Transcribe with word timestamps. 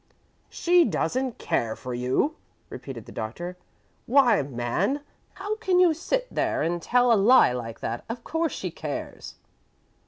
"She 0.49 0.83
doesn't 0.83 1.37
care 1.37 1.75
for 1.75 1.93
you!" 1.93 2.35
repeated 2.71 3.05
the 3.05 3.11
Doctor. 3.11 3.55
"Why, 4.07 4.41
man, 4.41 5.01
how 5.35 5.57
can 5.57 5.79
you 5.79 5.93
sit 5.93 6.25
there 6.33 6.63
and 6.63 6.81
tell 6.81 7.13
a 7.13 7.13
lie 7.13 7.51
like 7.53 7.81
that? 7.81 8.03
Of 8.09 8.23
course 8.23 8.51
she 8.51 8.71
cares!" 8.71 9.35